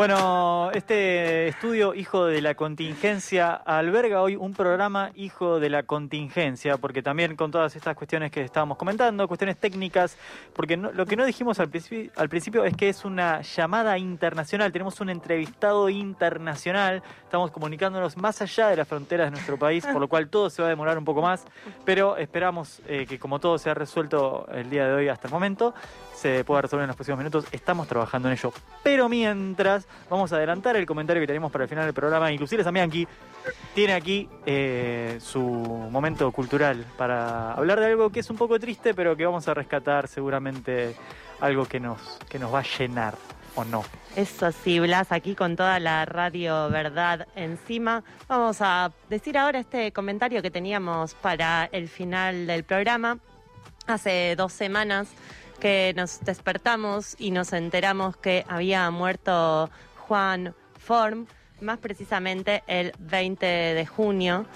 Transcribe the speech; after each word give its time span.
Bueno, 0.00 0.70
este 0.72 1.48
estudio 1.48 1.92
Hijo 1.92 2.24
de 2.24 2.40
la 2.40 2.54
Contingencia 2.54 3.52
alberga 3.52 4.22
hoy 4.22 4.34
un 4.34 4.54
programa 4.54 5.10
Hijo 5.14 5.60
de 5.60 5.68
la 5.68 5.82
Contingencia, 5.82 6.78
porque 6.78 7.02
también 7.02 7.36
con 7.36 7.50
todas 7.50 7.76
estas 7.76 7.94
cuestiones 7.94 8.32
que 8.32 8.40
estábamos 8.40 8.78
comentando, 8.78 9.28
cuestiones 9.28 9.58
técnicas, 9.58 10.16
porque 10.54 10.78
lo 10.78 11.04
que 11.04 11.16
no 11.16 11.26
dijimos 11.26 11.60
al 11.60 11.68
principio 11.68 12.64
es 12.64 12.74
que 12.78 12.88
es 12.88 13.04
una 13.04 13.42
llamada 13.42 13.98
internacional, 13.98 14.72
tenemos 14.72 14.98
un 15.02 15.10
entrevistado 15.10 15.90
internacional, 15.90 17.02
estamos 17.24 17.50
comunicándonos 17.50 18.16
más 18.16 18.40
allá 18.40 18.68
de 18.68 18.76
las 18.76 18.88
fronteras 18.88 19.26
de 19.26 19.32
nuestro 19.32 19.58
país, 19.58 19.84
por 19.84 20.00
lo 20.00 20.08
cual 20.08 20.30
todo 20.30 20.48
se 20.48 20.62
va 20.62 20.68
a 20.68 20.70
demorar 20.70 20.96
un 20.96 21.04
poco 21.04 21.20
más, 21.20 21.44
pero 21.84 22.16
esperamos 22.16 22.80
eh, 22.88 23.04
que 23.06 23.18
como 23.18 23.38
todo 23.38 23.58
se 23.58 23.68
ha 23.68 23.74
resuelto 23.74 24.48
el 24.50 24.70
día 24.70 24.86
de 24.86 24.94
hoy 24.94 25.08
hasta 25.08 25.28
el 25.28 25.34
momento, 25.34 25.74
se 26.20 26.44
pueda 26.44 26.62
resolver 26.62 26.84
en 26.84 26.88
los 26.88 26.96
próximos 26.96 27.18
minutos. 27.18 27.46
Estamos 27.50 27.88
trabajando 27.88 28.28
en 28.28 28.32
ello. 28.32 28.52
Pero 28.82 29.08
mientras, 29.08 29.86
vamos 30.08 30.32
a 30.32 30.36
adelantar 30.36 30.76
el 30.76 30.86
comentario 30.86 31.20
que 31.20 31.26
tenemos 31.26 31.50
para 31.50 31.64
el 31.64 31.70
final 31.70 31.84
del 31.84 31.94
programa. 31.94 32.32
Inclusive 32.32 32.64
Samianki 32.64 33.06
tiene 33.74 33.94
aquí 33.94 34.28
eh, 34.46 35.18
su 35.20 35.40
momento 35.40 36.30
cultural 36.32 36.84
para 36.96 37.52
hablar 37.52 37.80
de 37.80 37.86
algo 37.86 38.10
que 38.10 38.20
es 38.20 38.30
un 38.30 38.36
poco 38.36 38.58
triste, 38.58 38.94
pero 38.94 39.16
que 39.16 39.24
vamos 39.24 39.46
a 39.48 39.54
rescatar 39.54 40.08
seguramente 40.08 40.94
algo 41.40 41.64
que 41.64 41.80
nos, 41.80 42.00
que 42.28 42.38
nos 42.38 42.52
va 42.52 42.60
a 42.60 42.64
llenar. 42.78 43.14
¿O 43.56 43.64
no? 43.64 43.82
Eso 44.14 44.52
sí, 44.52 44.78
Blas, 44.78 45.10
aquí 45.10 45.34
con 45.34 45.56
toda 45.56 45.80
la 45.80 46.04
radio 46.04 46.70
verdad 46.70 47.26
encima. 47.34 48.04
Vamos 48.28 48.58
a 48.60 48.92
decir 49.08 49.36
ahora 49.36 49.58
este 49.58 49.90
comentario 49.90 50.40
que 50.40 50.52
teníamos 50.52 51.14
para 51.14 51.68
el 51.72 51.88
final 51.88 52.46
del 52.46 52.62
programa. 52.62 53.18
Hace 53.88 54.36
dos 54.36 54.52
semanas 54.52 55.08
que 55.60 55.92
nos 55.94 56.20
despertamos 56.20 57.14
y 57.18 57.30
nos 57.30 57.52
enteramos 57.52 58.16
que 58.16 58.44
había 58.48 58.90
muerto 58.90 59.70
Juan 59.98 60.54
Form, 60.78 61.26
más 61.60 61.78
precisamente 61.78 62.64
el 62.66 62.92
20 62.98 63.46
de 63.46 63.86
junio. 63.86 64.46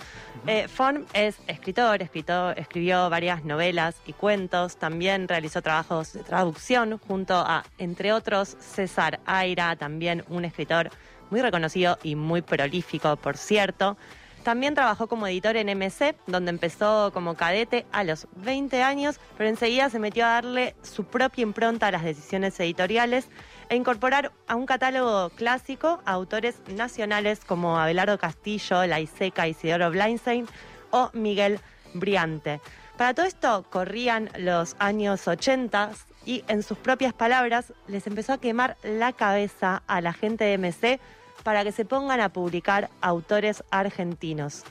Eh, 0.47 0.67
Form 0.67 1.05
es 1.13 1.37
escritor, 1.47 2.03
escritor, 2.03 2.59
escribió 2.59 3.11
varias 3.11 3.45
novelas 3.45 3.97
y 4.07 4.15
cuentos, 4.15 4.77
también 4.77 5.29
realizó 5.29 5.61
trabajos 5.61 6.15
de 6.15 6.25
traducción 6.25 6.99
junto 6.99 7.35
a, 7.35 7.65
entre 7.77 8.13
otros, 8.13 8.57
César 8.59 9.21
Aira, 9.27 9.77
también 9.77 10.25
un 10.29 10.47
escritor 10.47 10.91
muy 11.31 11.43
reconocido 11.43 11.99
y 12.03 12.17
muy 12.17 12.41
prolífico, 12.41 13.17
por 13.17 13.37
cierto. 13.37 13.97
También 14.45 14.75
trabajó 14.75 15.07
como 15.07 15.27
editor 15.27 15.57
en 15.57 15.71
MC, 15.71 16.15
donde 16.27 16.51
empezó 16.51 17.11
como 17.15 17.35
cadete 17.35 17.87
a 17.93 18.05
los 18.05 18.29
20 18.37 18.83
años, 18.83 19.19
pero 19.39 19.49
enseguida 19.49 19.89
se 19.89 19.99
metió 19.99 20.27
a 20.27 20.35
darle 20.35 20.77
su 20.83 21.05
propia 21.05 21.43
impronta 21.43 21.87
a 21.87 21.91
las 21.91 22.05
decisiones 22.05 22.61
editoriales 22.61 23.29
e 23.71 23.77
incorporar 23.77 24.33
a 24.47 24.55
un 24.57 24.67
catálogo 24.67 25.31
clásico 25.31 26.03
a 26.05 26.13
autores 26.13 26.57
nacionales 26.69 27.41
como 27.43 27.79
Abelardo 27.79 28.19
Castillo, 28.19 28.87
Laiseca, 28.87 29.49
Isidoro 29.49 29.91
Blindstein 29.91 30.47
o 30.91 31.09
Miguel 31.15 31.59
Briante. 31.95 32.61
Para 32.99 33.15
todo 33.15 33.25
esto 33.25 33.65
corrían 33.71 34.29
los 34.37 34.77
años 34.79 35.27
80 35.27 35.93
y 36.27 36.45
en 36.49 36.63
sus 36.63 36.77
propias 36.77 37.15
palabras 37.15 37.73
les 37.89 38.07
empezó 38.07 38.35
a 38.35 38.39
quemar 38.39 38.77
la 38.83 39.15
cabeza 39.15 39.83
a 39.87 40.03
la 40.03 40.13
gente 40.13 40.45
de 40.45 40.59
MC 40.59 41.01
para 41.45 41.63
que 41.63 41.71
se 41.71 41.85
pongan 41.85 42.21
a 42.21 42.33
publicar 42.33 42.91
autores 43.01 43.63
argentinos. 43.71 44.65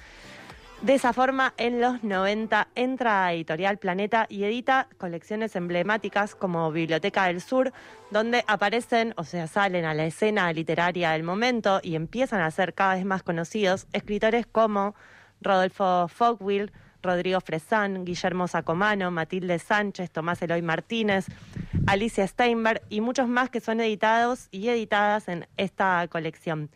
De 0.81 0.95
esa 0.95 1.13
forma, 1.13 1.53
en 1.55 1.79
los 1.79 2.03
90 2.03 2.67
entra 2.75 3.25
a 3.25 3.31
Editorial 3.31 3.77
Planeta 3.77 4.25
y 4.27 4.43
edita 4.43 4.89
colecciones 4.97 5.55
emblemáticas 5.55 6.35
como 6.35 6.69
Biblioteca 6.73 7.27
del 7.27 7.39
Sur, 7.39 7.71
donde 8.11 8.43
aparecen, 8.47 9.13
o 9.15 9.23
sea, 9.23 9.47
salen 9.47 9.85
a 9.85 9.93
la 9.93 10.03
escena 10.03 10.51
literaria 10.51 11.11
del 11.11 11.23
momento 11.23 11.79
y 11.81 11.95
empiezan 11.95 12.41
a 12.41 12.51
ser 12.51 12.73
cada 12.73 12.95
vez 12.95 13.05
más 13.05 13.23
conocidos 13.23 13.87
escritores 13.93 14.45
como 14.45 14.93
Rodolfo 15.39 16.09
Fogwill, 16.09 16.73
Rodrigo 17.01 17.39
Fresán, 17.39 18.03
Guillermo 18.03 18.49
Sacomano, 18.49 19.09
Matilde 19.09 19.59
Sánchez, 19.59 20.11
Tomás 20.11 20.41
Eloy 20.41 20.61
Martínez, 20.61 21.27
Alicia 21.85 22.25
Steinberg 22.25 22.81
y 22.89 23.01
muchos 23.01 23.27
más 23.27 23.49
que 23.49 23.59
son 23.59 23.81
editados 23.81 24.47
y 24.51 24.69
editadas 24.69 25.27
en 25.27 25.47
esta 25.57 26.07
colección. 26.07 26.69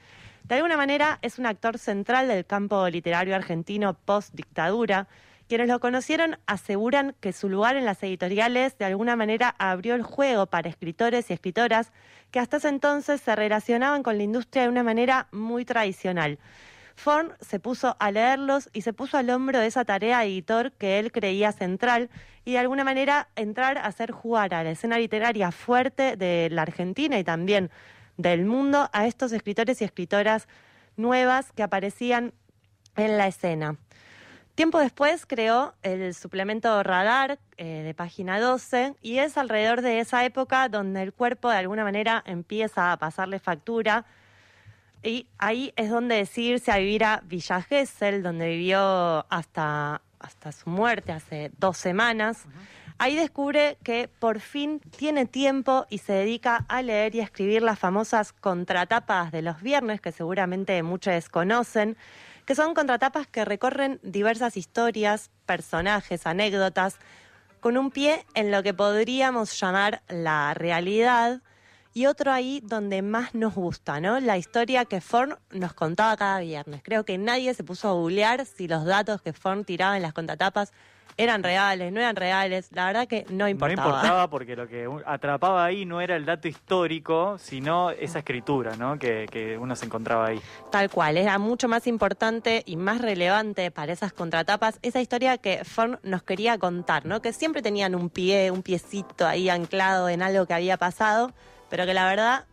De 0.43 0.55
alguna 0.55 0.75
manera 0.75 1.19
es 1.21 1.39
un 1.39 1.45
actor 1.45 1.77
central 1.77 2.27
del 2.27 2.45
campo 2.45 2.87
literario 2.89 3.35
argentino 3.35 3.93
post-dictadura. 3.93 5.07
Quienes 5.47 5.69
lo 5.69 5.79
conocieron 5.79 6.37
aseguran 6.45 7.15
que 7.21 7.31
su 7.31 7.47
lugar 7.47 7.77
en 7.77 7.85
las 7.85 8.03
editoriales 8.03 8.77
de 8.77 8.85
alguna 8.85 9.15
manera 9.15 9.55
abrió 9.59 9.95
el 9.95 10.03
juego 10.03 10.45
para 10.45 10.69
escritores 10.69 11.29
y 11.29 11.33
escritoras 11.33 11.93
que 12.31 12.39
hasta 12.39 12.57
ese 12.57 12.67
entonces 12.67 13.21
se 13.21 13.35
relacionaban 13.35 14.03
con 14.03 14.17
la 14.17 14.23
industria 14.23 14.63
de 14.63 14.69
una 14.69 14.83
manera 14.83 15.27
muy 15.31 15.63
tradicional. 15.63 16.37
Forn 16.97 17.33
se 17.39 17.59
puso 17.59 17.95
a 17.99 18.11
leerlos 18.11 18.69
y 18.73 18.81
se 18.81 18.91
puso 18.91 19.17
al 19.17 19.29
hombro 19.29 19.59
de 19.59 19.67
esa 19.67 19.85
tarea 19.85 20.25
editor 20.25 20.71
que 20.71 20.97
él 20.97 21.11
creía 21.11 21.51
central 21.51 22.09
y 22.43 22.53
de 22.53 22.57
alguna 22.57 22.83
manera 22.83 23.29
entrar 23.35 23.77
a 23.77 23.85
hacer 23.85 24.11
jugar 24.11 24.55
a 24.55 24.63
la 24.63 24.71
escena 24.71 24.97
literaria 24.97 25.51
fuerte 25.51 26.17
de 26.17 26.49
la 26.51 26.63
Argentina 26.63 27.19
y 27.19 27.23
también 27.23 27.69
del 28.17 28.45
mundo 28.45 28.89
a 28.93 29.05
estos 29.05 29.31
escritores 29.31 29.79
y 29.79 29.83
escritoras 29.83 30.47
nuevas 30.95 31.51
que 31.51 31.61
aparecían 31.61 32.33
en 32.95 33.19
la 33.19 33.27
escena. 33.27 33.77
Tiempo 34.55 34.79
después 34.79 35.27
creó 35.27 35.75
el 35.83 36.15
suplemento 36.15 36.81
Radar 36.81 37.37
eh, 37.57 37.83
de 37.83 37.93
página 37.93 38.39
12 38.39 38.95
y 39.03 39.19
es 39.19 39.37
alrededor 39.37 39.83
de 39.83 39.99
esa 39.99 40.25
época 40.25 40.67
donde 40.67 41.03
el 41.03 41.13
cuerpo 41.13 41.51
de 41.51 41.57
alguna 41.57 41.83
manera 41.83 42.23
empieza 42.25 42.91
a 42.91 42.97
pasarle 42.97 43.37
factura 43.37 44.03
y 45.03 45.27
ahí 45.37 45.73
es 45.75 45.89
donde 45.89 46.15
decidirse 46.15 46.71
a 46.71 46.77
vivir 46.77 47.03
a 47.03 47.21
Villa 47.25 47.61
Gesell, 47.61 48.23
donde 48.23 48.49
vivió 48.49 49.25
hasta, 49.31 50.01
hasta 50.19 50.51
su 50.51 50.69
muerte 50.69 51.11
hace 51.11 51.51
dos 51.57 51.77
semanas. 51.77 52.45
Ahí 52.99 53.15
descubre 53.15 53.77
que 53.83 54.09
por 54.19 54.39
fin 54.39 54.79
tiene 54.79 55.27
tiempo 55.27 55.85
y 55.89 55.99
se 55.99 56.13
dedica 56.13 56.65
a 56.67 56.81
leer 56.81 57.13
y 57.13 57.19
a 57.19 57.25
escribir 57.25 57.61
las 57.61 57.77
famosas 57.77 58.33
contratapas 58.33 59.31
de 59.31 59.43
los 59.43 59.61
viernes, 59.61 60.01
que 60.01 60.11
seguramente 60.11 60.81
muchos 60.81 61.29
conocen, 61.29 61.95
que 62.45 62.55
son 62.55 62.73
contratapas 62.73 63.27
que 63.27 63.45
recorren 63.45 63.99
diversas 64.01 64.57
historias, 64.57 65.29
personajes, 65.45 66.25
anécdotas, 66.25 66.97
con 67.59 67.77
un 67.77 67.91
pie 67.91 68.25
en 68.33 68.51
lo 68.51 68.63
que 68.63 68.73
podríamos 68.73 69.59
llamar 69.59 70.01
la 70.07 70.55
realidad 70.55 71.41
y 71.97 72.05
otro 72.05 72.31
ahí 72.31 72.61
donde 72.63 73.01
más 73.01 73.33
nos 73.33 73.55
gusta, 73.55 73.99
¿no? 73.99 74.19
La 74.19 74.37
historia 74.37 74.85
que 74.85 75.01
Forn 75.01 75.35
nos 75.49 75.73
contaba 75.73 76.15
cada 76.15 76.41
viernes. 76.41 76.81
Creo 76.83 77.05
que 77.05 77.17
nadie 77.17 77.55
se 77.55 77.63
puso 77.63 77.89
a 77.89 77.93
googlear 77.93 78.45
si 78.45 78.67
los 78.67 78.85
datos 78.85 79.19
que 79.23 79.33
Forn 79.33 79.65
tiraba 79.65 79.95
en 79.95 80.03
las 80.03 80.13
contratapas 80.13 80.71
eran 81.19 81.41
reales, 81.41 81.91
no 81.91 81.99
eran 81.99 82.15
reales, 82.15 82.69
la 82.71 82.85
verdad 82.85 83.07
que 83.07 83.25
no 83.31 83.49
importaba. 83.49 83.87
No 83.87 83.95
importaba 83.97 84.29
porque 84.29 84.55
lo 84.55 84.67
que 84.67 84.87
atrapaba 85.07 85.65
ahí 85.65 85.87
no 85.87 85.99
era 85.99 86.15
el 86.15 86.23
dato 86.23 86.47
histórico, 86.47 87.39
sino 87.39 87.89
esa 87.89 88.19
escritura 88.19 88.75
¿no? 88.75 88.99
que, 88.99 89.25
que 89.31 89.57
uno 89.57 89.75
se 89.75 89.85
encontraba 89.85 90.27
ahí. 90.27 90.39
Tal 90.69 90.91
cual, 90.91 91.17
era 91.17 91.39
mucho 91.39 91.67
más 91.67 91.87
importante 91.87 92.61
y 92.67 92.75
más 92.75 93.01
relevante 93.01 93.71
para 93.71 93.91
esas 93.91 94.13
contratapas 94.13 94.77
esa 94.83 95.01
historia 95.01 95.39
que 95.39 95.65
Forn 95.65 95.97
nos 96.03 96.21
quería 96.21 96.59
contar, 96.59 97.07
¿no? 97.07 97.23
que 97.23 97.33
siempre 97.33 97.63
tenían 97.63 97.95
un 97.95 98.11
pie, 98.11 98.51
un 98.51 98.61
piecito 98.61 99.25
ahí 99.25 99.49
anclado 99.49 100.09
en 100.09 100.21
algo 100.21 100.45
que 100.45 100.53
había 100.53 100.77
pasado 100.77 101.33
pero 101.69 101.85
que 101.85 101.93
la 101.93 102.07
verdad 102.07 102.45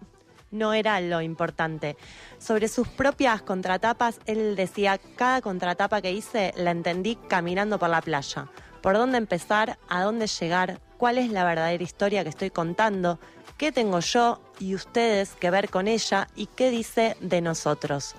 no 0.50 0.72
era 0.72 1.00
lo 1.00 1.20
importante. 1.20 1.97
Sobre 2.38 2.69
sus 2.69 2.88
propias 2.88 3.42
contratapas, 3.42 4.20
él 4.26 4.56
decía, 4.56 4.98
cada 5.16 5.42
contratapa 5.42 6.00
que 6.00 6.12
hice 6.12 6.52
la 6.56 6.70
entendí 6.70 7.16
caminando 7.16 7.78
por 7.78 7.91
la 7.91 8.00
playa. 8.00 8.48
¿Por 8.80 8.94
dónde 8.94 9.19
empezar? 9.19 9.78
¿A 9.88 10.03
dónde 10.03 10.27
llegar? 10.27 10.80
¿Cuál 10.97 11.18
es 11.18 11.30
la 11.30 11.44
verdadera 11.44 11.83
historia 11.83 12.22
que 12.22 12.28
estoy 12.28 12.50
contando? 12.50 13.18
¿Qué 13.56 13.72
tengo 13.72 14.00
yo 14.00 14.41
y 14.59 14.74
ustedes 14.74 15.33
que 15.34 15.50
ver 15.50 15.71
con 15.71 15.89
ella? 15.89 16.28
¿Y 16.36 16.47
qué 16.47 16.71
dice 16.71 17.16
de 17.21 17.41
nosotros? 17.41 18.15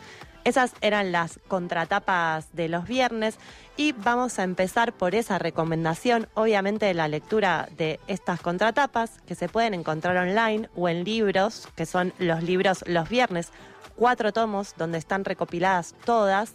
Esas 0.46 0.74
eran 0.82 1.12
las 1.12 1.40
contratapas 1.48 2.54
de 2.54 2.70
los 2.70 2.88
viernes 2.88 3.40
y 3.78 3.94
vamos 3.94 4.38
a 4.38 4.44
empezar 4.44 4.94
por 4.94 5.16
esa 5.16 5.40
recomendación, 5.40 6.28
obviamente 6.36 6.86
de 6.86 6.94
la 6.94 7.08
lectura 7.08 7.68
de 7.76 8.00
estas 8.06 8.42
contratapas 8.42 9.20
que 9.26 9.34
se 9.34 9.50
pueden 9.50 9.74
encontrar 9.74 10.16
online 10.18 10.70
o 10.76 10.88
en 10.88 11.04
libros, 11.04 11.68
que 11.76 11.88
son 11.88 12.14
los 12.20 12.44
libros 12.44 12.84
los 12.86 13.10
viernes, 13.10 13.52
cuatro 13.96 14.34
tomos 14.34 14.76
donde 14.78 15.00
están 15.00 15.26
recopiladas 15.26 15.96
todas. 16.06 16.54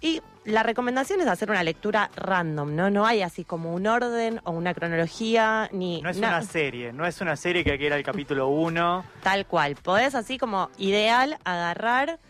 Y 0.00 0.22
la 0.46 0.62
recomendación 0.62 1.20
es 1.20 1.26
hacer 1.26 1.50
una 1.50 1.62
lectura 1.62 2.10
random, 2.16 2.74
¿no? 2.74 2.88
No 2.88 3.04
hay 3.04 3.20
así 3.20 3.44
como 3.44 3.74
un 3.74 3.86
orden 3.86 4.40
o 4.44 4.52
una 4.52 4.72
cronología, 4.72 5.68
ni... 5.70 6.00
No 6.00 6.08
es 6.08 6.16
una 6.16 6.40
serie, 6.40 6.94
no 6.94 7.04
es 7.04 7.20
una 7.20 7.36
serie 7.36 7.62
que 7.62 7.72
aquí 7.72 7.84
era 7.84 7.96
el 7.96 8.04
capítulo 8.04 8.48
1. 8.48 9.04
Tal 9.22 9.44
cual, 9.44 9.74
podés 9.74 10.14
así 10.14 10.38
como 10.38 10.70
ideal 10.78 11.36
agarrar 11.44 12.20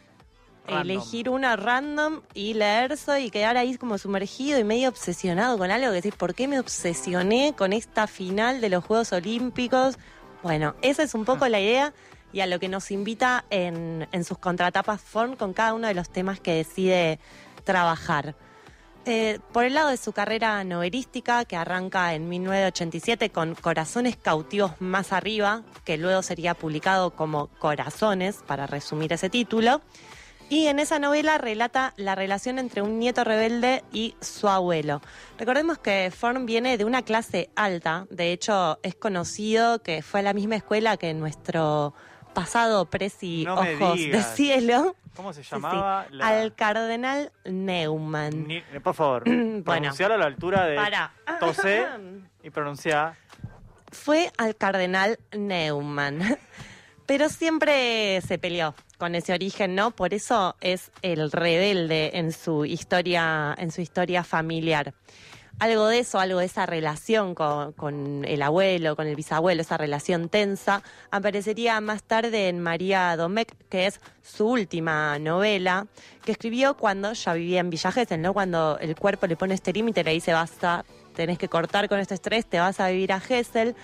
elegir 0.68 1.28
una 1.28 1.56
random 1.56 2.20
y 2.34 2.54
leerse 2.54 3.20
y 3.20 3.30
quedar 3.30 3.56
ahí 3.56 3.76
como 3.76 3.98
sumergido 3.98 4.58
y 4.58 4.64
medio 4.64 4.88
obsesionado 4.88 5.58
con 5.58 5.70
algo 5.70 5.88
que 5.88 5.96
decís, 5.96 6.14
¿por 6.14 6.34
qué 6.34 6.48
me 6.48 6.60
obsesioné 6.60 7.54
con 7.56 7.72
esta 7.72 8.06
final 8.06 8.60
de 8.60 8.68
los 8.68 8.84
Juegos 8.84 9.12
Olímpicos? 9.12 9.98
Bueno, 10.42 10.74
esa 10.82 11.02
es 11.02 11.14
un 11.14 11.24
poco 11.24 11.48
la 11.48 11.60
idea 11.60 11.92
y 12.32 12.40
a 12.40 12.46
lo 12.46 12.60
que 12.60 12.68
nos 12.68 12.90
invita 12.90 13.44
en, 13.50 14.06
en 14.12 14.24
sus 14.24 14.38
contratapas 14.38 15.00
Forn 15.00 15.36
con 15.36 15.52
cada 15.52 15.74
uno 15.74 15.88
de 15.88 15.94
los 15.94 16.10
temas 16.10 16.40
que 16.40 16.54
decide 16.54 17.18
trabajar. 17.64 18.34
Eh, 19.10 19.40
por 19.52 19.64
el 19.64 19.72
lado 19.72 19.88
de 19.88 19.96
su 19.96 20.12
carrera 20.12 20.62
novelística, 20.64 21.46
que 21.46 21.56
arranca 21.56 22.12
en 22.12 22.28
1987 22.28 23.30
con 23.30 23.54
Corazones 23.54 24.18
cautivos 24.18 24.72
más 24.80 25.14
arriba, 25.14 25.62
que 25.84 25.96
luego 25.96 26.20
sería 26.22 26.52
publicado 26.52 27.12
como 27.12 27.46
Corazones, 27.58 28.42
para 28.46 28.66
resumir 28.66 29.14
ese 29.14 29.30
título. 29.30 29.80
Y 30.50 30.66
en 30.68 30.78
esa 30.78 30.98
novela 30.98 31.36
relata 31.36 31.92
la 31.96 32.14
relación 32.14 32.58
entre 32.58 32.80
un 32.80 32.98
nieto 32.98 33.22
rebelde 33.22 33.84
y 33.92 34.14
su 34.20 34.48
abuelo. 34.48 35.02
Recordemos 35.38 35.76
que 35.78 36.10
Forn 36.16 36.46
viene 36.46 36.78
de 36.78 36.86
una 36.86 37.02
clase 37.02 37.50
alta, 37.54 38.06
de 38.10 38.32
hecho 38.32 38.78
es 38.82 38.94
conocido 38.94 39.82
que 39.82 40.00
fue 40.00 40.20
a 40.20 40.22
la 40.22 40.32
misma 40.32 40.56
escuela 40.56 40.96
que 40.96 41.12
nuestro 41.12 41.92
pasado 42.32 42.86
presi 42.86 43.44
No 43.44 43.54
Ojos 43.54 43.98
de. 43.98 44.22
Cielo. 44.34 44.96
¿Cómo 45.14 45.32
se 45.34 45.42
llamaba? 45.42 46.06
sí. 46.08 46.14
la- 46.16 46.28
Al 46.28 46.54
cardenal 46.54 47.32
Neumann. 47.44 48.46
Ni- 48.46 48.56
eh, 48.72 48.80
por 48.82 48.94
favor, 48.94 49.24
Bueno. 49.26 49.64
pronuncialo 49.64 50.14
a 50.14 50.18
la 50.18 50.26
altura 50.26 50.64
de 50.64 50.76
Para. 50.76 51.12
tosé 51.40 51.84
y 52.42 52.48
pronunciar. 52.50 53.16
Fue 53.92 54.30
al 54.38 54.56
cardenal 54.56 55.18
Neumann. 55.36 56.20
Pero 57.06 57.28
siempre 57.30 58.20
se 58.22 58.38
peleó 58.38 58.74
con 58.98 59.14
ese 59.14 59.32
origen, 59.32 59.74
¿no? 59.74 59.92
Por 59.92 60.12
eso 60.12 60.56
es 60.60 60.90
el 61.02 61.30
rebelde 61.30 62.18
en 62.18 62.32
su 62.32 62.64
historia, 62.64 63.54
en 63.56 63.70
su 63.70 63.80
historia 63.80 64.24
familiar. 64.24 64.92
Algo 65.60 65.88
de 65.88 65.98
eso, 65.98 66.20
algo 66.20 66.38
de 66.38 66.46
esa 66.46 66.66
relación 66.66 67.34
con, 67.34 68.24
el 68.24 68.42
abuelo, 68.42 68.94
con 68.94 69.08
el 69.08 69.16
bisabuelo, 69.16 69.62
esa 69.62 69.76
relación 69.76 70.28
tensa, 70.28 70.84
aparecería 71.10 71.80
más 71.80 72.04
tarde 72.04 72.48
en 72.48 72.60
María 72.60 73.16
Domecq, 73.16 73.54
que 73.68 73.86
es 73.86 74.00
su 74.22 74.46
última 74.46 75.18
novela, 75.18 75.88
que 76.24 76.30
escribió 76.30 76.76
cuando 76.76 77.12
ya 77.12 77.32
vivía 77.32 77.58
en 77.58 77.70
Villa 77.70 77.90
¿no? 78.18 78.34
Cuando 78.34 78.78
el 78.80 78.94
cuerpo 78.94 79.26
le 79.26 79.34
pone 79.34 79.54
este 79.54 79.72
límite, 79.72 80.04
le 80.04 80.12
dice 80.12 80.32
basta, 80.32 80.84
tenés 81.16 81.38
que 81.38 81.48
cortar 81.48 81.88
con 81.88 81.98
este 81.98 82.14
estrés, 82.14 82.46
te 82.46 82.60
vas 82.60 82.78
a 82.78 82.88
vivir 82.90 83.12
a 83.12 83.18
Gesell. 83.18 83.74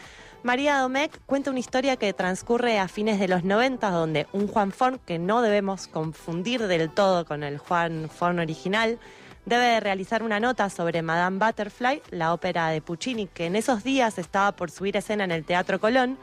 María 0.44 0.79
Domecq 0.81 1.20
cuenta 1.25 1.50
una 1.50 1.58
historia 1.58 1.96
que 1.96 2.12
transcurre 2.12 2.79
a 2.79 2.87
fines 2.87 3.19
de 3.19 3.29
los 3.29 3.44
90, 3.44 3.91
donde 3.91 4.26
un 4.35 4.46
Juan 4.46 4.73
Forn, 4.73 4.99
que 4.99 5.19
no 5.19 5.41
debemos 5.41 5.87
confundir 5.87 6.67
del 6.67 6.91
todo 6.91 7.25
con 7.25 7.43
el 7.43 7.56
Juan 7.56 8.11
Forn 8.14 8.38
original, 8.38 8.99
debe 9.46 9.81
realizar 9.81 10.23
una 10.23 10.41
nota 10.41 10.69
sobre 10.69 11.00
Madame 11.00 11.38
Butterfly, 11.38 12.02
la 12.11 12.35
ópera 12.35 12.69
de 12.69 12.82
Puccini, 12.82 13.26
que 13.26 13.46
en 13.46 13.56
esos 13.56 13.85
días 13.85 14.19
estaba 14.19 14.52
por 14.52 14.70
subir 14.70 14.99
escena 14.99 15.25
en 15.25 15.31
el 15.31 15.46
Teatro 15.46 15.81
Colón. 15.81 16.19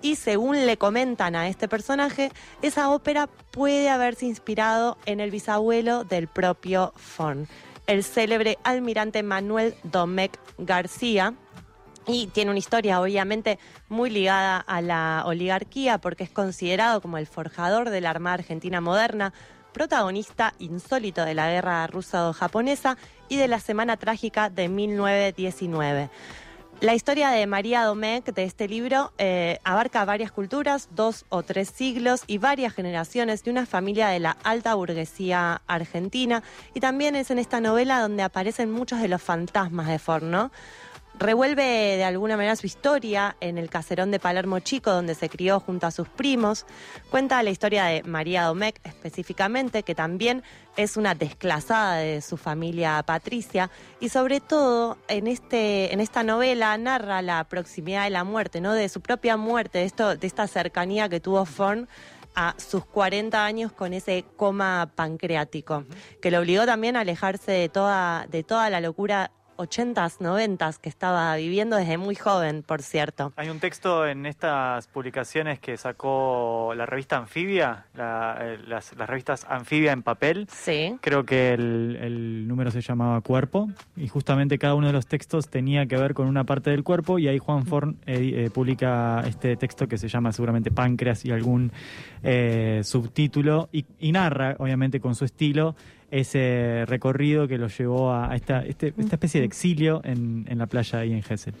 Y 0.00 0.16
según 0.16 0.64
le 0.64 0.78
comentan 0.78 1.36
a 1.36 1.46
este 1.46 1.68
personaje, 1.68 2.32
esa 2.62 2.88
ópera 2.88 3.26
puede 3.50 3.90
haberse 3.90 4.24
inspirado 4.24 4.96
en 5.04 5.20
el 5.20 5.30
bisabuelo 5.30 6.04
del 6.04 6.28
propio 6.28 6.94
Forn, 6.96 7.46
el 7.86 8.04
célebre 8.04 8.56
almirante 8.64 9.22
Manuel 9.22 9.74
Domecq 9.82 10.38
García, 10.56 11.34
y 12.06 12.28
tiene 12.28 12.50
una 12.50 12.58
historia 12.58 13.00
obviamente 13.00 13.58
muy 13.88 14.10
ligada 14.10 14.58
a 14.58 14.80
la 14.80 15.22
oligarquía 15.26 15.98
porque 15.98 16.24
es 16.24 16.30
considerado 16.30 17.00
como 17.00 17.18
el 17.18 17.26
forjador 17.26 17.90
de 17.90 18.00
la 18.00 18.10
Armada 18.10 18.34
Argentina 18.34 18.80
moderna, 18.80 19.32
protagonista 19.72 20.54
insólito 20.58 21.24
de 21.24 21.34
la 21.34 21.48
guerra 21.48 21.86
ruso-japonesa 21.86 22.96
y 23.28 23.36
de 23.36 23.48
la 23.48 23.60
Semana 23.60 23.96
Trágica 23.96 24.50
de 24.50 24.68
1919. 24.68 26.10
La 26.80 26.94
historia 26.94 27.28
de 27.28 27.46
María 27.46 27.84
Domecq 27.84 28.32
de 28.32 28.44
este 28.44 28.66
libro 28.66 29.12
eh, 29.18 29.58
abarca 29.64 30.02
varias 30.06 30.32
culturas, 30.32 30.88
dos 30.92 31.26
o 31.28 31.42
tres 31.42 31.68
siglos 31.68 32.22
y 32.26 32.38
varias 32.38 32.72
generaciones 32.72 33.44
de 33.44 33.50
una 33.50 33.66
familia 33.66 34.08
de 34.08 34.18
la 34.18 34.38
alta 34.44 34.74
burguesía 34.74 35.60
argentina. 35.66 36.42
Y 36.72 36.80
también 36.80 37.16
es 37.16 37.30
en 37.30 37.38
esta 37.38 37.60
novela 37.60 38.00
donde 38.00 38.22
aparecen 38.22 38.72
muchos 38.72 39.02
de 39.02 39.08
los 39.08 39.20
fantasmas 39.20 39.88
de 39.88 39.98
Ford, 39.98 40.22
¿no? 40.22 40.50
Revuelve 41.20 41.62
de 41.98 42.04
alguna 42.04 42.38
manera 42.38 42.56
su 42.56 42.66
historia 42.66 43.36
en 43.40 43.58
el 43.58 43.68
caserón 43.68 44.10
de 44.10 44.18
Palermo 44.18 44.58
Chico, 44.60 44.90
donde 44.90 45.14
se 45.14 45.28
crió 45.28 45.60
junto 45.60 45.86
a 45.86 45.90
sus 45.90 46.08
primos. 46.08 46.64
Cuenta 47.10 47.42
la 47.42 47.50
historia 47.50 47.84
de 47.84 48.02
María 48.04 48.44
Domecq 48.44 48.80
específicamente, 48.84 49.82
que 49.82 49.94
también 49.94 50.42
es 50.78 50.96
una 50.96 51.14
desclasada 51.14 51.96
de 51.96 52.22
su 52.22 52.38
familia 52.38 53.02
patricia. 53.02 53.70
Y 54.00 54.08
sobre 54.08 54.40
todo, 54.40 54.96
en, 55.08 55.26
este, 55.26 55.92
en 55.92 56.00
esta 56.00 56.22
novela 56.22 56.78
narra 56.78 57.20
la 57.20 57.44
proximidad 57.44 58.04
de 58.04 58.10
la 58.10 58.24
muerte, 58.24 58.62
¿no? 58.62 58.72
De 58.72 58.88
su 58.88 59.02
propia 59.02 59.36
muerte, 59.36 59.80
de, 59.80 59.84
esto, 59.84 60.16
de 60.16 60.26
esta 60.26 60.46
cercanía 60.46 61.10
que 61.10 61.20
tuvo 61.20 61.44
Forn 61.44 61.86
a 62.34 62.54
sus 62.56 62.86
40 62.86 63.44
años 63.44 63.72
con 63.72 63.92
ese 63.92 64.24
coma 64.36 64.90
pancreático, 64.94 65.84
que 66.22 66.30
le 66.30 66.38
obligó 66.38 66.64
también 66.64 66.96
a 66.96 67.00
alejarse 67.00 67.52
de 67.52 67.68
toda, 67.68 68.26
de 68.30 68.42
toda 68.42 68.70
la 68.70 68.80
locura 68.80 69.32
80s, 69.60 70.18
90s 70.18 70.78
que 70.78 70.88
estaba 70.88 71.36
viviendo 71.36 71.76
desde 71.76 71.98
muy 71.98 72.14
joven, 72.14 72.62
por 72.62 72.82
cierto. 72.82 73.32
Hay 73.36 73.48
un 73.50 73.60
texto 73.60 74.06
en 74.06 74.26
estas 74.26 74.86
publicaciones 74.88 75.58
que 75.60 75.76
sacó 75.76 76.72
la 76.76 76.86
revista 76.86 77.16
Anfibia, 77.16 77.86
la- 77.94 78.36
eh, 78.40 78.58
las, 78.66 78.96
las 78.96 79.08
revistas 79.08 79.46
Anfibia 79.48 79.92
en 79.92 80.02
papel. 80.02 80.46
Sí. 80.50 80.96
Creo 81.00 81.24
que 81.24 81.52
el, 81.54 81.98
el 82.00 82.48
número 82.48 82.70
se 82.70 82.80
llamaba 82.80 83.20
Cuerpo 83.20 83.68
y 83.96 84.08
justamente 84.08 84.58
cada 84.58 84.74
uno 84.74 84.86
de 84.86 84.92
los 84.92 85.06
textos 85.06 85.48
tenía 85.48 85.86
que 85.86 85.96
ver 85.96 86.14
con 86.14 86.26
una 86.26 86.44
parte 86.44 86.70
del 86.70 86.82
cuerpo 86.84 87.18
y 87.18 87.28
ahí 87.28 87.38
Juan 87.38 87.66
Forn 87.66 87.96
eh, 88.06 88.46
eh, 88.46 88.50
publica 88.50 89.22
este 89.26 89.56
texto 89.56 89.86
que 89.88 89.98
se 89.98 90.08
llama 90.08 90.32
seguramente 90.32 90.70
Páncreas 90.70 91.24
y 91.24 91.32
algún 91.32 91.72
eh, 92.22 92.80
subtítulo 92.84 93.68
y, 93.72 93.84
y 93.98 94.12
narra, 94.12 94.56
obviamente 94.58 95.00
con 95.00 95.14
su 95.14 95.24
estilo, 95.24 95.74
ese 96.10 96.84
recorrido 96.86 97.46
que 97.48 97.58
lo 97.58 97.68
llevó 97.68 98.12
a 98.12 98.34
esta, 98.34 98.64
este- 98.64 98.92
esta 98.98 99.16
especie 99.16 99.40
de 99.40 99.46
exilio 99.46 100.00
en, 100.04 100.46
en 100.48 100.58
la 100.58 100.66
playa 100.66 101.00
ahí 101.00 101.12
en 101.12 101.22
Gessel. 101.22 101.54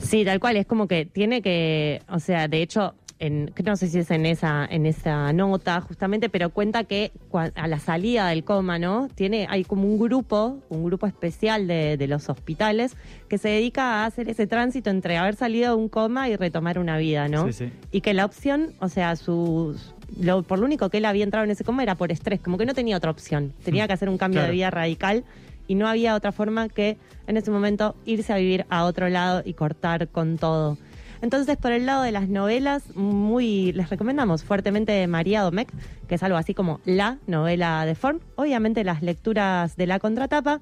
Sí, 0.00 0.24
tal 0.24 0.38
cual, 0.38 0.56
es 0.56 0.66
como 0.66 0.86
que 0.86 1.06
tiene 1.06 1.42
que, 1.42 2.02
o 2.08 2.20
sea, 2.20 2.46
de 2.46 2.62
hecho, 2.62 2.94
en, 3.20 3.52
no 3.64 3.76
sé 3.76 3.88
si 3.88 3.98
es 3.98 4.10
en 4.10 4.26
esa, 4.26 4.64
en 4.70 4.86
esa 4.86 5.32
nota 5.32 5.80
justamente, 5.80 6.28
pero 6.28 6.50
cuenta 6.50 6.84
que 6.84 7.10
a 7.54 7.66
la 7.66 7.78
salida 7.80 8.28
del 8.28 8.44
coma, 8.44 8.78
¿no? 8.78 9.08
Tiene, 9.14 9.46
hay 9.50 9.64
como 9.64 9.84
un 9.84 9.98
grupo, 9.98 10.58
un 10.68 10.84
grupo 10.84 11.06
especial 11.06 11.66
de, 11.66 11.96
de 11.96 12.06
los 12.06 12.28
hospitales 12.28 12.96
que 13.28 13.38
se 13.38 13.48
dedica 13.48 14.02
a 14.02 14.06
hacer 14.06 14.28
ese 14.28 14.46
tránsito 14.46 14.90
entre 14.90 15.16
haber 15.16 15.34
salido 15.34 15.76
de 15.76 15.82
un 15.82 15.88
coma 15.88 16.28
y 16.28 16.36
retomar 16.36 16.78
una 16.78 16.96
vida, 16.96 17.28
¿no? 17.28 17.46
Sí, 17.48 17.52
sí. 17.52 17.72
Y 17.90 18.00
que 18.02 18.14
la 18.14 18.24
opción, 18.24 18.72
o 18.78 18.88
sea, 18.88 19.16
su, 19.16 19.76
lo, 20.20 20.42
por 20.44 20.58
lo 20.60 20.66
único 20.66 20.88
que 20.88 20.98
él 20.98 21.04
había 21.04 21.24
entrado 21.24 21.44
en 21.44 21.50
ese 21.50 21.64
coma 21.64 21.82
era 21.82 21.96
por 21.96 22.12
estrés, 22.12 22.40
como 22.40 22.56
que 22.56 22.66
no 22.66 22.74
tenía 22.74 22.96
otra 22.96 23.10
opción. 23.10 23.52
Tenía 23.64 23.86
que 23.88 23.94
hacer 23.94 24.08
un 24.08 24.16
cambio 24.18 24.38
Claro. 24.40 24.48
de 24.52 24.56
vida 24.56 24.70
radical 24.70 25.24
y 25.66 25.74
no 25.74 25.88
había 25.88 26.14
otra 26.14 26.30
forma 26.32 26.68
que 26.68 26.96
en 27.26 27.36
ese 27.36 27.50
momento 27.50 27.94
irse 28.06 28.32
a 28.32 28.36
vivir 28.36 28.64
a 28.70 28.84
otro 28.84 29.08
lado 29.08 29.42
y 29.44 29.54
cortar 29.54 30.08
con 30.08 30.38
todo. 30.38 30.78
Entonces, 31.20 31.56
por 31.56 31.72
el 31.72 31.86
lado 31.86 32.02
de 32.02 32.12
las 32.12 32.28
novelas, 32.28 32.94
muy 32.94 33.72
les 33.72 33.90
recomendamos 33.90 34.44
fuertemente 34.44 35.06
María 35.06 35.42
Domecq, 35.42 35.72
que 36.06 36.14
es 36.14 36.22
algo 36.22 36.38
así 36.38 36.54
como 36.54 36.80
la 36.84 37.18
novela 37.26 37.84
de 37.84 37.94
Form, 37.94 38.20
obviamente 38.36 38.84
las 38.84 39.02
lecturas 39.02 39.76
de 39.76 39.86
la 39.86 39.98
contratapa, 39.98 40.60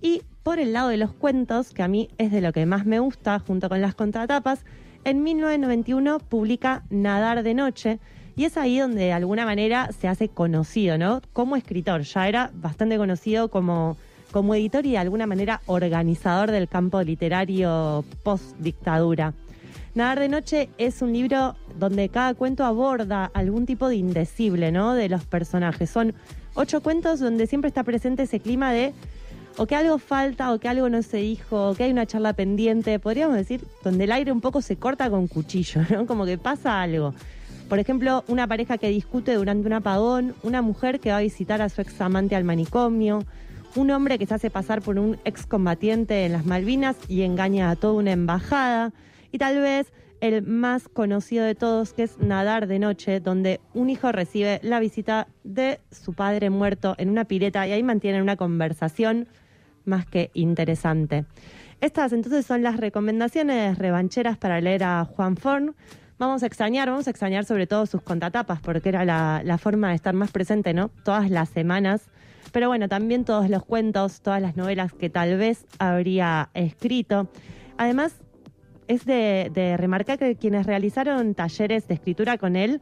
y 0.00 0.22
por 0.42 0.58
el 0.58 0.72
lado 0.72 0.88
de 0.88 0.96
los 0.96 1.12
cuentos, 1.12 1.70
que 1.70 1.82
a 1.82 1.88
mí 1.88 2.08
es 2.18 2.32
de 2.32 2.40
lo 2.40 2.52
que 2.52 2.64
más 2.64 2.86
me 2.86 3.00
gusta, 3.00 3.38
junto 3.38 3.68
con 3.68 3.80
las 3.80 3.94
contratapas, 3.94 4.64
en 5.04 5.22
1991 5.22 6.18
publica 6.20 6.84
Nadar 6.90 7.42
de 7.42 7.54
Noche, 7.54 7.98
y 8.36 8.44
es 8.44 8.56
ahí 8.56 8.78
donde 8.78 9.02
de 9.02 9.12
alguna 9.12 9.44
manera 9.44 9.90
se 9.92 10.06
hace 10.06 10.28
conocido, 10.28 10.96
¿no? 10.96 11.20
Como 11.32 11.56
escritor, 11.56 12.02
ya 12.02 12.28
era 12.28 12.50
bastante 12.54 12.96
conocido 12.96 13.48
como, 13.48 13.96
como 14.30 14.54
editor 14.54 14.86
y 14.86 14.92
de 14.92 14.98
alguna 14.98 15.26
manera 15.26 15.60
organizador 15.66 16.52
del 16.52 16.68
campo 16.68 17.02
literario 17.02 18.04
post-dictadura. 18.22 19.34
Nadar 19.98 20.20
de 20.20 20.28
Noche 20.28 20.68
es 20.78 21.02
un 21.02 21.12
libro 21.12 21.56
donde 21.76 22.08
cada 22.08 22.32
cuento 22.34 22.64
aborda 22.64 23.32
algún 23.34 23.66
tipo 23.66 23.88
de 23.88 23.96
indecible, 23.96 24.70
¿no? 24.70 24.94
De 24.94 25.08
los 25.08 25.24
personajes. 25.24 25.90
Son 25.90 26.14
ocho 26.54 26.84
cuentos 26.84 27.18
donde 27.18 27.48
siempre 27.48 27.66
está 27.66 27.82
presente 27.82 28.22
ese 28.22 28.38
clima 28.38 28.70
de 28.70 28.94
o 29.56 29.66
que 29.66 29.74
algo 29.74 29.98
falta, 29.98 30.52
o 30.52 30.60
que 30.60 30.68
algo 30.68 30.88
no 30.88 31.02
se 31.02 31.16
dijo, 31.16 31.70
o 31.70 31.74
que 31.74 31.82
hay 31.82 31.90
una 31.90 32.06
charla 32.06 32.32
pendiente, 32.32 33.00
podríamos 33.00 33.34
decir, 33.34 33.60
donde 33.82 34.04
el 34.04 34.12
aire 34.12 34.30
un 34.30 34.40
poco 34.40 34.62
se 34.62 34.76
corta 34.76 35.10
con 35.10 35.26
cuchillo, 35.26 35.82
¿no? 35.90 36.06
Como 36.06 36.26
que 36.26 36.38
pasa 36.38 36.80
algo. 36.80 37.12
Por 37.68 37.80
ejemplo, 37.80 38.22
una 38.28 38.46
pareja 38.46 38.78
que 38.78 38.90
discute 38.90 39.34
durante 39.34 39.66
un 39.66 39.72
apagón, 39.72 40.32
una 40.44 40.62
mujer 40.62 41.00
que 41.00 41.10
va 41.10 41.16
a 41.16 41.22
visitar 41.22 41.60
a 41.60 41.68
su 41.68 41.80
ex 41.80 42.00
amante 42.00 42.36
al 42.36 42.44
manicomio, 42.44 43.24
un 43.74 43.90
hombre 43.90 44.16
que 44.16 44.26
se 44.26 44.34
hace 44.34 44.48
pasar 44.48 44.80
por 44.80 44.96
un 44.96 45.18
excombatiente 45.24 46.24
en 46.24 46.34
las 46.34 46.46
Malvinas 46.46 46.94
y 47.08 47.22
engaña 47.22 47.68
a 47.70 47.74
toda 47.74 47.94
una 47.94 48.12
embajada, 48.12 48.92
y 49.32 49.38
tal 49.38 49.60
vez 49.60 49.92
el 50.20 50.42
más 50.42 50.88
conocido 50.88 51.44
de 51.44 51.54
todos, 51.54 51.92
que 51.92 52.02
es 52.02 52.18
Nadar 52.18 52.66
de 52.66 52.78
Noche, 52.78 53.20
donde 53.20 53.60
un 53.74 53.90
hijo 53.90 54.10
recibe 54.12 54.60
la 54.62 54.80
visita 54.80 55.28
de 55.44 55.80
su 55.90 56.12
padre 56.12 56.50
muerto 56.50 56.94
en 56.98 57.08
una 57.10 57.24
pileta 57.24 57.66
y 57.66 57.72
ahí 57.72 57.82
mantienen 57.82 58.22
una 58.22 58.36
conversación 58.36 59.28
más 59.84 60.06
que 60.06 60.30
interesante. 60.34 61.24
Estas 61.80 62.12
entonces 62.12 62.44
son 62.44 62.62
las 62.62 62.76
recomendaciones 62.76 63.78
revancheras 63.78 64.36
para 64.36 64.60
leer 64.60 64.82
a 64.82 65.04
Juan 65.04 65.36
Forn. 65.36 65.74
vamos 66.18 66.42
a 66.42 66.46
extrañar, 66.46 66.90
vamos 66.90 67.06
a 67.06 67.10
extrañar 67.10 67.44
sobre 67.44 67.68
todo 67.68 67.86
sus 67.86 68.02
contratapas, 68.02 68.60
porque 68.60 68.88
era 68.88 69.04
la, 69.04 69.42
la 69.44 69.58
forma 69.58 69.90
de 69.90 69.94
estar 69.94 70.14
más 70.14 70.32
presente, 70.32 70.74
¿no? 70.74 70.90
Todas 71.04 71.30
las 71.30 71.48
semanas. 71.48 72.08
Pero 72.50 72.68
bueno, 72.68 72.88
también 72.88 73.24
todos 73.24 73.48
los 73.48 73.64
cuentos, 73.64 74.20
todas 74.20 74.42
las 74.42 74.56
novelas 74.56 74.92
que 74.92 75.10
tal 75.10 75.36
vez 75.36 75.66
habría 75.78 76.50
escrito. 76.54 77.28
Además, 77.76 78.16
es 78.88 79.04
de, 79.04 79.50
de 79.54 79.76
remarcar 79.76 80.18
que 80.18 80.36
quienes 80.36 80.66
realizaron 80.66 81.34
talleres 81.34 81.86
de 81.86 81.94
escritura 81.94 82.38
con 82.38 82.56
él 82.56 82.80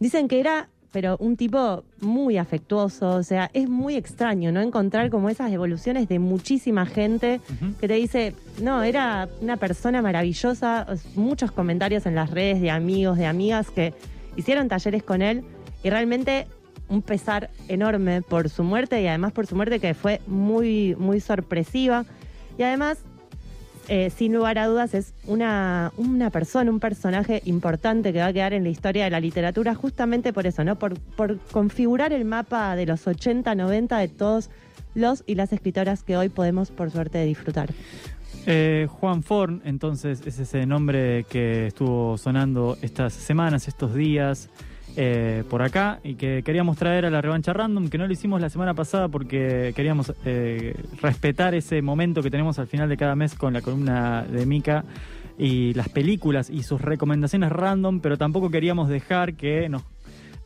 dicen 0.00 0.28
que 0.28 0.40
era 0.40 0.68
pero 0.96 1.18
un 1.18 1.36
tipo 1.36 1.84
muy 2.00 2.38
afectuoso, 2.38 3.16
o 3.16 3.22
sea, 3.22 3.50
es 3.52 3.68
muy 3.68 3.96
extraño, 3.96 4.50
¿no? 4.50 4.62
Encontrar 4.62 5.10
como 5.10 5.28
esas 5.28 5.52
evoluciones 5.52 6.08
de 6.08 6.18
muchísima 6.18 6.86
gente 6.86 7.42
que 7.78 7.86
te 7.86 7.92
dice, 7.92 8.34
no, 8.62 8.82
era 8.82 9.28
una 9.42 9.58
persona 9.58 10.00
maravillosa, 10.00 10.86
muchos 11.14 11.52
comentarios 11.52 12.06
en 12.06 12.14
las 12.14 12.30
redes 12.30 12.62
de 12.62 12.70
amigos, 12.70 13.18
de 13.18 13.26
amigas 13.26 13.70
que 13.70 13.92
hicieron 14.36 14.68
talleres 14.68 15.02
con 15.02 15.20
él 15.20 15.44
y 15.84 15.90
realmente 15.90 16.46
un 16.88 17.02
pesar 17.02 17.50
enorme 17.68 18.22
por 18.22 18.48
su 18.48 18.62
muerte 18.62 19.02
y 19.02 19.06
además 19.06 19.32
por 19.32 19.46
su 19.46 19.54
muerte 19.54 19.80
que 19.80 19.92
fue 19.92 20.22
muy, 20.26 20.94
muy 20.98 21.20
sorpresiva. 21.20 22.06
Y 22.56 22.62
además, 22.62 23.00
eh, 23.88 24.10
sin 24.10 24.32
lugar 24.32 24.58
a 24.58 24.66
dudas, 24.66 24.94
es 24.94 25.14
una, 25.26 25.92
una 25.96 26.30
persona, 26.30 26.70
un 26.70 26.80
personaje 26.80 27.42
importante 27.44 28.12
que 28.12 28.18
va 28.18 28.26
a 28.26 28.32
quedar 28.32 28.52
en 28.52 28.64
la 28.64 28.70
historia 28.70 29.04
de 29.04 29.10
la 29.10 29.20
literatura 29.20 29.74
justamente 29.74 30.32
por 30.32 30.46
eso, 30.46 30.64
¿no? 30.64 30.76
Por, 30.76 30.98
por 30.98 31.38
configurar 31.38 32.12
el 32.12 32.24
mapa 32.24 32.74
de 32.74 32.86
los 32.86 33.06
80, 33.06 33.54
90 33.54 33.98
de 33.98 34.08
todos 34.08 34.50
los 34.94 35.22
y 35.26 35.36
las 35.36 35.52
escritoras 35.52 36.02
que 36.02 36.16
hoy 36.16 36.28
podemos, 36.28 36.70
por 36.70 36.90
suerte, 36.90 37.24
disfrutar. 37.24 37.70
Eh, 38.46 38.86
Juan 38.90 39.22
Forn, 39.22 39.62
entonces, 39.64 40.22
es 40.26 40.38
ese 40.38 40.66
nombre 40.66 41.24
que 41.28 41.66
estuvo 41.66 42.16
sonando 42.16 42.76
estas 42.80 43.12
semanas, 43.12 43.68
estos 43.68 43.94
días 43.94 44.48
eh, 44.96 45.44
por 45.50 45.62
acá 45.62 46.00
y 46.02 46.14
que 46.14 46.42
queríamos 46.42 46.76
traer 46.76 47.04
a 47.04 47.10
la 47.10 47.20
revancha 47.20 47.52
random, 47.52 47.88
que 47.88 47.98
no 47.98 48.06
lo 48.06 48.12
hicimos 48.12 48.40
la 48.40 48.48
semana 48.48 48.74
pasada 48.74 49.08
porque 49.08 49.72
queríamos 49.76 50.14
eh, 50.24 50.74
respetar 51.02 51.54
ese 51.54 51.82
momento 51.82 52.22
que 52.22 52.30
tenemos 52.30 52.58
al 52.58 52.66
final 52.66 52.88
de 52.88 52.96
cada 52.96 53.14
mes 53.14 53.34
con 53.34 53.52
la 53.52 53.60
columna 53.60 54.24
de 54.24 54.46
Mika 54.46 54.84
y 55.38 55.74
las 55.74 55.88
películas 55.88 56.48
y 56.50 56.62
sus 56.62 56.80
recomendaciones 56.80 57.52
random, 57.52 58.00
pero 58.00 58.16
tampoco 58.16 58.50
queríamos 58.50 58.88
dejar 58.88 59.34
que 59.34 59.68
nos 59.68 59.82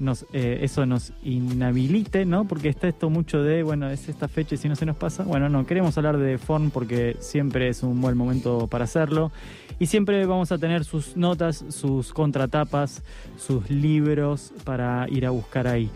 nos, 0.00 0.24
eh, 0.32 0.60
eso 0.62 0.86
nos 0.86 1.12
inhabilite, 1.22 2.24
¿no? 2.24 2.46
Porque 2.46 2.68
está 2.68 2.88
esto 2.88 3.10
mucho 3.10 3.42
de, 3.42 3.62
bueno, 3.62 3.88
es 3.90 4.08
esta 4.08 4.28
fecha 4.28 4.54
y 4.54 4.58
si 4.58 4.68
no 4.68 4.76
se 4.76 4.86
nos 4.86 4.96
pasa. 4.96 5.22
Bueno, 5.22 5.48
no, 5.48 5.66
queremos 5.66 5.96
hablar 5.98 6.18
de 6.18 6.38
Forn 6.38 6.70
porque 6.70 7.16
siempre 7.20 7.68
es 7.68 7.82
un 7.82 8.00
buen 8.00 8.16
momento 8.16 8.66
para 8.66 8.84
hacerlo. 8.84 9.30
Y 9.78 9.86
siempre 9.86 10.26
vamos 10.26 10.52
a 10.52 10.58
tener 10.58 10.84
sus 10.84 11.16
notas, 11.16 11.64
sus 11.70 12.12
contratapas, 12.12 13.02
sus 13.38 13.70
libros 13.70 14.52
para 14.64 15.06
ir 15.08 15.24
a 15.24 15.30
buscar 15.30 15.66
ahí. 15.66 15.90